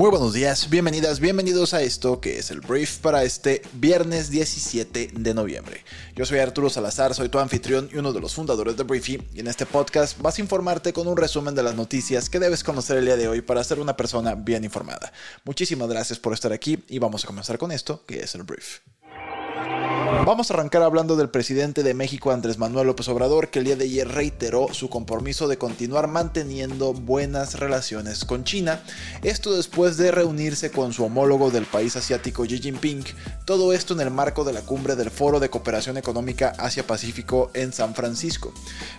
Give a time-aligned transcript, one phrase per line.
[0.00, 5.10] Muy buenos días, bienvenidas, bienvenidos a esto que es el brief para este viernes 17
[5.12, 5.84] de noviembre.
[6.16, 9.40] Yo soy Arturo Salazar, soy tu anfitrión y uno de los fundadores de Briefy y
[9.40, 12.96] en este podcast vas a informarte con un resumen de las noticias que debes conocer
[12.96, 15.12] el día de hoy para ser una persona bien informada.
[15.44, 18.78] Muchísimas gracias por estar aquí y vamos a comenzar con esto que es el brief.
[20.26, 23.76] Vamos a arrancar hablando del presidente de México, Andrés Manuel López Obrador, que el día
[23.76, 28.82] de ayer reiteró su compromiso de continuar manteniendo buenas relaciones con China.
[29.22, 33.02] Esto después de reunirse con su homólogo del país asiático Xi Jinping.
[33.46, 37.72] Todo esto en el marco de la cumbre del Foro de Cooperación Económica Asia-Pacífico en
[37.72, 38.52] San Francisco.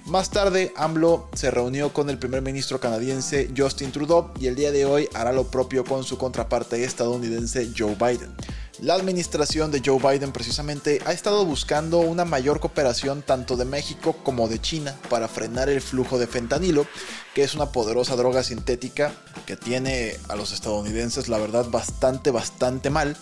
[0.07, 4.71] Más tarde, AMLO se reunió con el primer ministro canadiense Justin Trudeau y el día
[4.71, 8.35] de hoy hará lo propio con su contraparte estadounidense Joe Biden.
[8.81, 14.15] La administración de Joe Biden precisamente ha estado buscando una mayor cooperación tanto de México
[14.23, 16.87] como de China para frenar el flujo de fentanilo,
[17.35, 19.13] que es una poderosa droga sintética
[19.45, 23.15] que tiene a los estadounidenses la verdad bastante, bastante mal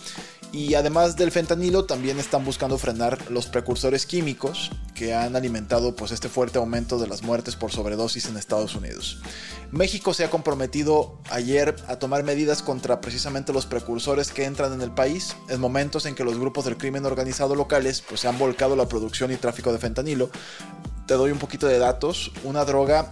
[0.51, 6.11] y además del fentanilo, también están buscando frenar los precursores químicos que han alimentado pues,
[6.11, 9.21] este fuerte aumento de las muertes por sobredosis en Estados Unidos.
[9.71, 14.81] México se ha comprometido ayer a tomar medidas contra precisamente los precursores que entran en
[14.81, 18.39] el país en momentos en que los grupos del crimen organizado locales pues, se han
[18.39, 20.31] volcado la producción y tráfico de fentanilo.
[21.05, 22.31] Te doy un poquito de datos.
[22.43, 23.09] Una droga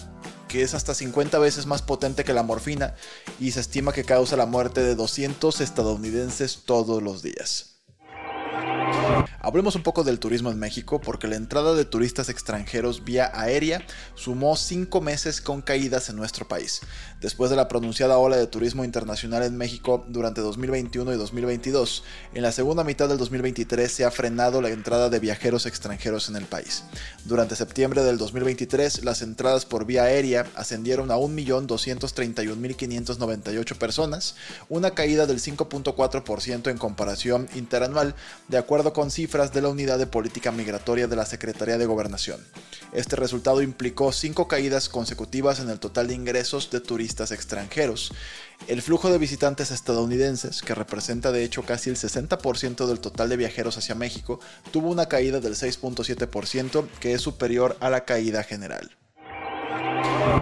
[0.48, 2.96] que es hasta 50 veces más potente que la morfina
[3.40, 7.77] y se estima que causa la muerte de 200 estadounidenses todos los días.
[9.40, 13.82] Hablemos un poco del turismo en México porque la entrada de turistas extranjeros vía aérea
[14.14, 16.82] sumó 5 meses con caídas en nuestro país.
[17.22, 22.42] Después de la pronunciada ola de turismo internacional en México durante 2021 y 2022, en
[22.42, 26.46] la segunda mitad del 2023 se ha frenado la entrada de viajeros extranjeros en el
[26.46, 26.84] país.
[27.26, 34.36] Durante septiembre del 2023, las entradas por vía aérea ascendieron a 1.231.598 personas,
[34.70, 38.14] una caída del 5.4% en comparación interanual,
[38.48, 42.40] de acuerdo con cifras de la Unidad de Política Migratoria de la Secretaría de Gobernación.
[42.94, 48.14] Este resultado implicó cinco caídas consecutivas en el total de ingresos de turistas extranjeros.
[48.68, 53.38] El flujo de visitantes estadounidenses, que representa de hecho casi el 60% del total de
[53.38, 54.40] viajeros hacia México,
[54.72, 58.98] tuvo una caída del 6.7%, que es superior a la caída general.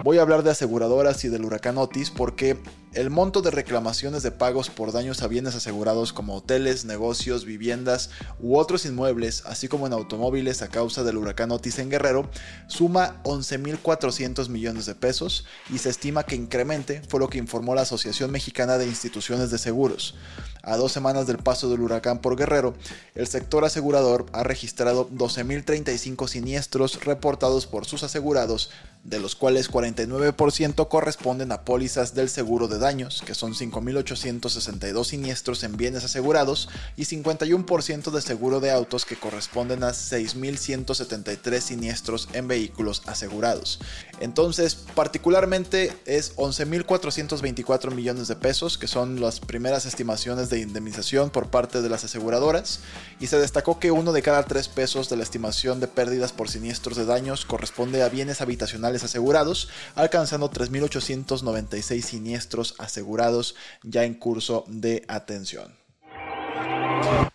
[0.04, 2.56] Voy a hablar de aseguradoras y del huracán Otis porque
[2.94, 8.10] el monto de reclamaciones de pagos por daños a bienes asegurados como hoteles, negocios, viviendas
[8.40, 12.28] u otros inmuebles, así como en automóviles a causa del huracán Otis en Guerrero,
[12.68, 17.82] suma 11.400 millones de pesos y se estima que incremente, fue lo que informó la
[17.82, 20.14] Asociación Mexicana de Instituciones de Seguros.
[20.62, 22.74] A dos semanas del paso del huracán por Guerrero,
[23.14, 28.70] el sector asegurador ha registrado 12.035 siniestros reportados por sus asegurados,
[29.04, 32.85] de los cuales 49% corresponden a pólizas del seguro de daños,
[33.24, 39.82] que son 5.862 siniestros en bienes asegurados, y 51% de seguro de autos, que corresponden
[39.82, 43.80] a 6.173 siniestros en vehículos asegurados.
[44.20, 51.50] Entonces, particularmente es 11.424 millones de pesos, que son las primeras estimaciones de indemnización por
[51.50, 52.80] parte de las aseguradoras,
[53.18, 56.48] y se destacó que uno de cada tres pesos de la estimación de pérdidas por
[56.48, 64.64] siniestros de daños corresponde a bienes habitacionales asegurados, alcanzando 3.896 siniestros asegurados ya en curso
[64.68, 65.85] de atención.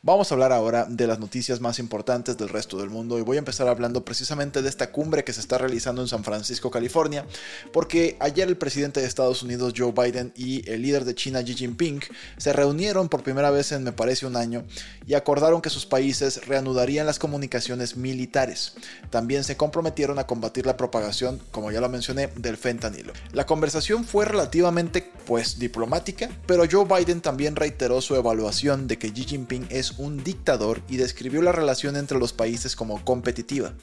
[0.04, 3.38] Vamos a hablar ahora de las noticias más importantes del resto del mundo y voy
[3.38, 7.24] a empezar hablando precisamente de esta cumbre que se está realizando en San Francisco, California,
[7.72, 11.54] porque ayer el presidente de Estados Unidos Joe Biden y el líder de China Xi
[11.54, 12.02] Jinping
[12.38, 14.64] se reunieron por primera vez en me parece un año
[15.06, 18.74] y acordaron que sus países reanudarían las comunicaciones militares.
[19.12, 23.14] También se comprometieron a combatir la propagación, como ya lo mencioné, del fentanilo.
[23.34, 29.12] La conversación fue relativamente pues diplomática, pero Joe Biden también reiteró su evaluación de que
[29.12, 33.74] Xi Jinping es un dictador y describió la relación entre los países como competitiva.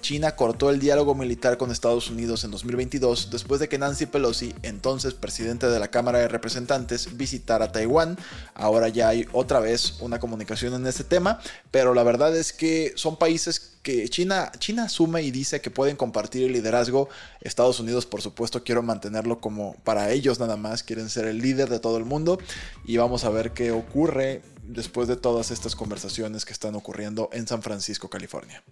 [0.00, 4.54] China cortó el diálogo militar con Estados Unidos en 2022 después de que Nancy Pelosi,
[4.62, 8.16] entonces presidente de la Cámara de Representantes, visitara Taiwán.
[8.54, 11.40] Ahora ya hay otra vez una comunicación en este tema,
[11.70, 15.96] pero la verdad es que son países que China, China asume y dice que pueden
[15.96, 17.08] compartir el liderazgo.
[17.40, 21.68] Estados Unidos, por supuesto, quiere mantenerlo como para ellos nada más, quieren ser el líder
[21.68, 22.38] de todo el mundo
[22.84, 27.46] y vamos a ver qué ocurre después de todas estas conversaciones que están ocurriendo en
[27.46, 28.62] San Francisco, California.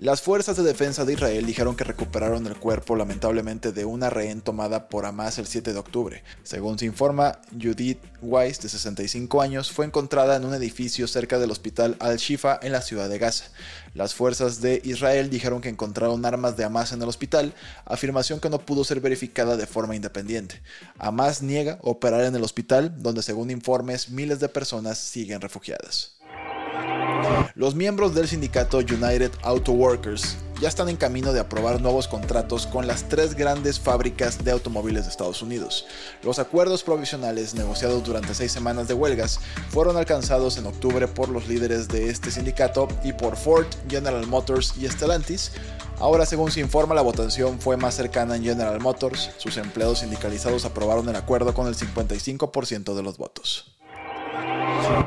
[0.00, 4.40] Las fuerzas de defensa de Israel dijeron que recuperaron el cuerpo lamentablemente de una rehén
[4.40, 6.24] tomada por Hamas el 7 de octubre.
[6.42, 11.50] Según se informa, Judith Weiss, de 65 años, fue encontrada en un edificio cerca del
[11.50, 13.50] hospital Al-Shifa en la ciudad de Gaza.
[13.92, 17.52] Las fuerzas de Israel dijeron que encontraron armas de Hamas en el hospital,
[17.84, 20.62] afirmación que no pudo ser verificada de forma independiente.
[20.98, 26.19] Hamas niega operar en el hospital, donde según informes miles de personas siguen refugiadas.
[27.54, 32.66] Los miembros del sindicato United Auto Workers ya están en camino de aprobar nuevos contratos
[32.66, 35.86] con las tres grandes fábricas de automóviles de Estados Unidos.
[36.22, 39.40] Los acuerdos provisionales negociados durante seis semanas de huelgas
[39.70, 44.74] fueron alcanzados en octubre por los líderes de este sindicato y por Ford, General Motors
[44.78, 45.52] y Stellantis.
[45.98, 49.30] Ahora, según se informa, la votación fue más cercana en General Motors.
[49.38, 53.76] Sus empleados sindicalizados aprobaron el acuerdo con el 55% de los votos.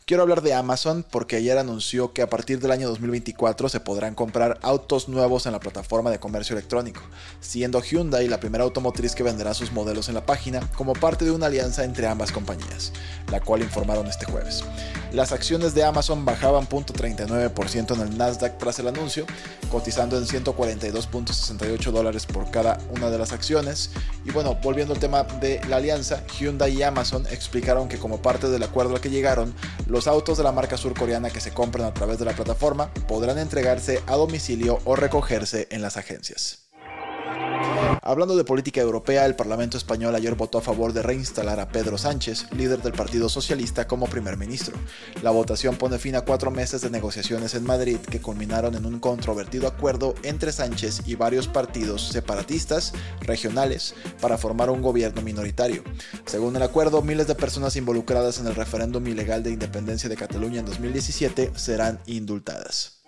[0.06, 4.16] Quiero hablar de Amazon porque ayer anunció que a partir del año 2024 se podrán
[4.16, 7.02] comprar autos nuevos en la plataforma de comercio electrónico,
[7.40, 11.32] siendo Hyundai la primera automotriz que venderá sus modelos en la página como parte de
[11.32, 12.92] una alianza entre ambas compañías,
[13.32, 14.66] la cual informaron este jueves.
[15.14, 19.26] Las acciones de Amazon bajaban 0.39% en el Nasdaq tras el anuncio,
[19.72, 23.92] cotizando en 142.68 dólares por cada una de las acciones.
[24.26, 28.50] Y bueno, volviendo al tema de la alianza, Hyundai y Amazon explicaron que como parte
[28.50, 29.54] del acuerdo al que llegaron,
[29.94, 33.38] los autos de la marca surcoreana que se compran a través de la plataforma podrán
[33.38, 36.73] entregarse a domicilio o recogerse en las agencias.
[38.06, 41.98] Hablando de política europea, el Parlamento español ayer votó a favor de reinstalar a Pedro
[41.98, 44.76] Sánchez, líder del Partido Socialista, como primer ministro.
[45.22, 49.00] La votación pone fin a cuatro meses de negociaciones en Madrid que culminaron en un
[49.00, 52.92] controvertido acuerdo entre Sánchez y varios partidos separatistas
[53.22, 55.82] regionales para formar un gobierno minoritario.
[56.26, 60.60] Según el acuerdo, miles de personas involucradas en el referéndum ilegal de independencia de Cataluña
[60.60, 63.02] en 2017 serán indultadas.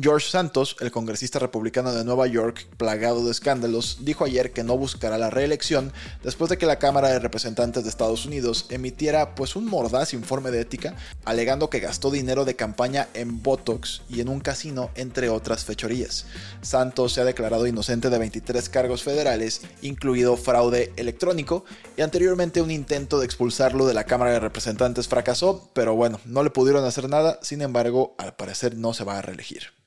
[0.00, 4.76] George Santos, el congresista republicano de Nueva York, plagado de escándalos, dijo ayer que no
[4.76, 5.92] buscará la reelección
[6.24, 10.50] después de que la Cámara de Representantes de Estados Unidos emitiera pues un mordaz informe
[10.50, 15.28] de ética alegando que gastó dinero de campaña en Botox y en un casino entre
[15.28, 16.26] otras fechorías.
[16.60, 21.64] Santos se ha declarado inocente de 23 cargos federales, incluido fraude electrónico,
[21.96, 26.42] y anteriormente un intento de expulsarlo de la Cámara de Representantes fracasó, pero bueno, no
[26.42, 29.83] le pudieron hacer nada, sin embargo, al parecer no se va a reelegir.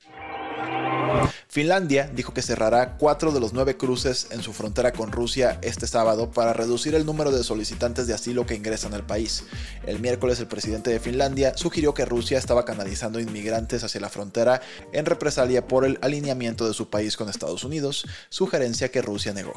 [1.48, 5.86] Finlandia dijo que cerrará cuatro de los nueve cruces en su frontera con Rusia este
[5.86, 9.44] sábado para reducir el número de solicitantes de asilo que ingresan al país.
[9.86, 14.60] El miércoles el presidente de Finlandia sugirió que Rusia estaba canalizando inmigrantes hacia la frontera
[14.92, 19.54] en represalia por el alineamiento de su país con Estados Unidos, sugerencia que Rusia negó.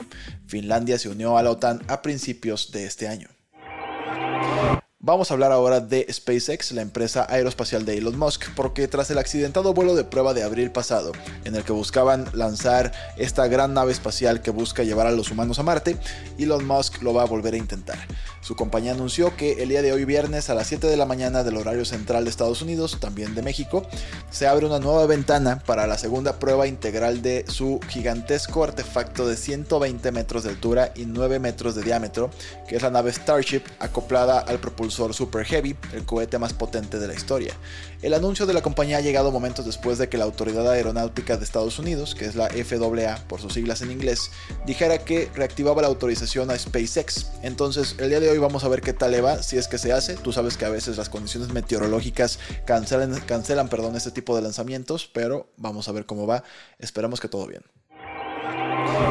[0.47, 3.27] Finlandia se unió a la OTAN a principios de este año.
[5.03, 9.17] Vamos a hablar ahora de SpaceX, la empresa aeroespacial de Elon Musk, porque tras el
[9.17, 11.11] accidentado vuelo de prueba de abril pasado,
[11.43, 15.57] en el que buscaban lanzar esta gran nave espacial que busca llevar a los humanos
[15.57, 15.97] a Marte,
[16.37, 17.97] Elon Musk lo va a volver a intentar.
[18.41, 21.43] Su compañía anunció que el día de hoy viernes a las 7 de la mañana
[21.43, 23.87] del horario central de Estados Unidos, también de México,
[24.29, 29.35] se abre una nueva ventana para la segunda prueba integral de su gigantesco artefacto de
[29.35, 32.29] 120 metros de altura y 9 metros de diámetro,
[32.67, 37.07] que es la nave Starship acoplada al propulsor Super Heavy, el cohete más potente de
[37.07, 37.53] la historia.
[38.01, 41.43] El anuncio de la compañía ha llegado momentos después de que la Autoridad Aeronáutica de
[41.43, 44.31] Estados Unidos, que es la FAA por sus siglas en inglés,
[44.65, 47.27] dijera que reactivaba la autorización a SpaceX.
[47.41, 49.77] Entonces, el día de hoy vamos a ver qué tal le va, si es que
[49.77, 50.15] se hace.
[50.15, 55.09] Tú sabes que a veces las condiciones meteorológicas cancelan, cancelan perdón, este tipo de lanzamientos,
[55.13, 56.43] pero vamos a ver cómo va.
[56.79, 57.63] Esperamos que todo bien.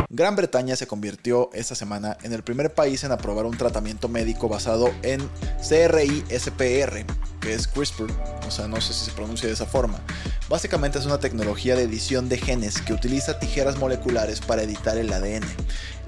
[0.09, 4.49] Gran Bretaña se convirtió esta semana en el primer país en aprobar un tratamiento médico
[4.49, 5.21] basado en
[5.67, 7.05] CRISPR,
[7.41, 8.11] que es CRISPR,
[8.47, 10.01] o sea, no sé si se pronuncia de esa forma.
[10.49, 15.13] Básicamente es una tecnología de edición de genes que utiliza tijeras moleculares para editar el
[15.13, 15.45] ADN.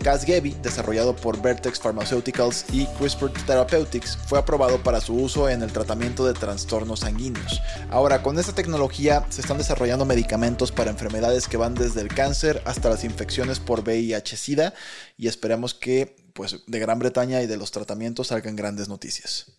[0.03, 5.73] Casgevy, desarrollado por Vertex Pharmaceuticals y CRISPR Therapeutics, fue aprobado para su uso en el
[5.73, 7.61] tratamiento de trastornos sanguíneos.
[7.89, 12.63] Ahora, con esta tecnología se están desarrollando medicamentos para enfermedades que van desde el cáncer
[12.65, 14.75] hasta las infecciones por VIH-Sida
[15.17, 19.53] y esperamos que pues, de Gran Bretaña y de los tratamientos salgan grandes noticias.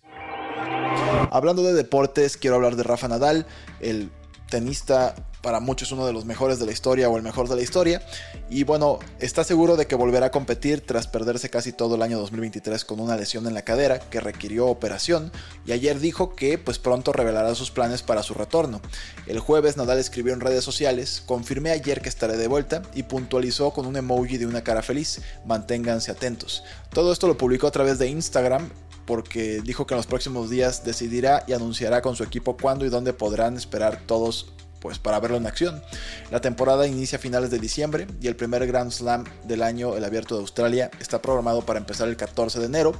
[1.32, 3.48] Hablando de deportes, quiero hablar de Rafa Nadal,
[3.80, 4.12] el
[4.50, 7.62] tenista para muchos uno de los mejores de la historia o el mejor de la
[7.62, 8.01] historia.
[8.50, 12.18] Y bueno, está seguro de que volverá a competir tras perderse casi todo el año
[12.18, 15.32] 2023 con una lesión en la cadera que requirió operación.
[15.65, 18.80] Y ayer dijo que pues pronto revelará sus planes para su retorno.
[19.27, 23.72] El jueves Nadal escribió en redes sociales, confirmé ayer que estaré de vuelta y puntualizó
[23.72, 26.63] con un emoji de una cara feliz, manténganse atentos.
[26.94, 28.70] Todo esto lo publicó a través de Instagram
[29.05, 32.89] porque dijo que en los próximos días decidirá y anunciará con su equipo cuándo y
[32.89, 35.81] dónde podrán esperar todos pues para verlo en acción.
[36.29, 40.03] La temporada inicia a finales de diciembre y el primer Grand Slam del año, el
[40.03, 42.91] Abierto de Australia, está programado para empezar el 14 de enero.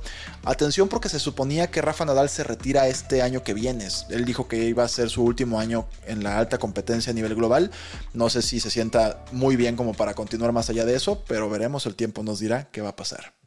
[0.46, 3.90] Atención porque se suponía que Rafa Nadal se retira este año que viene.
[4.10, 7.36] Él dijo que iba a ser su último año en la alta competencia a nivel
[7.36, 7.70] global.
[8.14, 11.50] No sé si se sienta muy bien como para continuar más allá de eso, pero
[11.50, 13.43] veremos, el tiempo nos dirá qué va a pasar.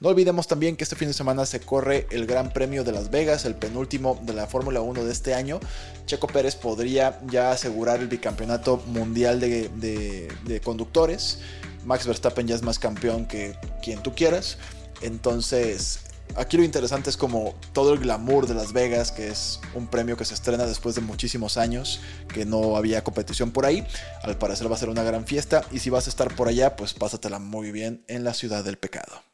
[0.00, 3.10] No olvidemos también que este fin de semana se corre el Gran Premio de Las
[3.10, 5.60] Vegas, el penúltimo de la Fórmula 1 de este año.
[6.06, 11.40] Checo Pérez podría ya asegurar el bicampeonato mundial de, conductores.
[11.84, 14.58] Max Verstappen ya es más campeón que quien tú quieras.
[15.02, 16.00] Entonces,
[16.36, 20.16] aquí lo interesante es como todo el glamour de Las Vegas, que es un premio
[20.16, 22.00] que se estrena después de muchísimos años,
[22.32, 23.86] que no había competición por ahí.
[24.22, 26.76] Al parecer va a ser una gran fiesta y si vas a estar por allá,
[26.76, 29.33] pues pásatela muy bien en la ciudad del pecado.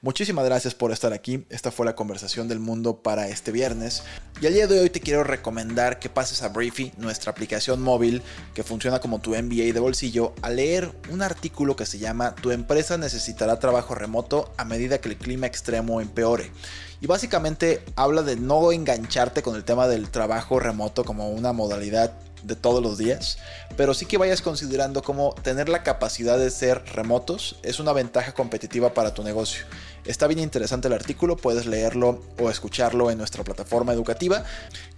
[0.00, 1.44] Muchísimas gracias por estar aquí.
[1.50, 4.04] Esta fue la conversación del mundo para este viernes.
[4.40, 8.22] Y al día de hoy te quiero recomendar que pases a Briefy, nuestra aplicación móvil
[8.54, 12.52] que funciona como tu MBA de bolsillo, a leer un artículo que se llama Tu
[12.52, 16.50] empresa necesitará trabajo remoto a medida que el clima extremo empeore.
[17.00, 22.12] Y básicamente habla de no engancharte con el tema del trabajo remoto como una modalidad
[22.42, 23.38] de todos los días,
[23.76, 28.32] pero sí que vayas considerando cómo tener la capacidad de ser remotos es una ventaja
[28.32, 29.64] competitiva para tu negocio.
[30.04, 34.44] Está bien interesante el artículo, puedes leerlo o escucharlo en nuestra plataforma educativa,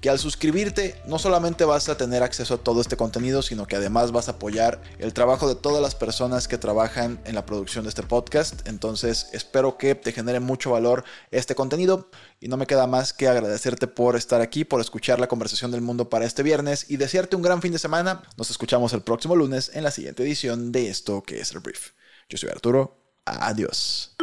[0.00, 3.76] que al suscribirte no solamente vas a tener acceso a todo este contenido, sino que
[3.76, 7.84] además vas a apoyar el trabajo de todas las personas que trabajan en la producción
[7.84, 8.66] de este podcast.
[8.66, 12.08] Entonces espero que te genere mucho valor este contenido
[12.40, 15.80] y no me queda más que agradecerte por estar aquí, por escuchar la conversación del
[15.80, 18.22] mundo para este viernes y desearte un gran fin de semana.
[18.36, 21.90] Nos escuchamos el próximo lunes en la siguiente edición de esto que es el brief.
[22.28, 22.96] Yo soy Arturo.
[23.24, 24.16] Adiós.